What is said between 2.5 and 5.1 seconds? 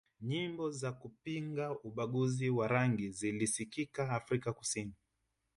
rangi zilisikika Afrika kusini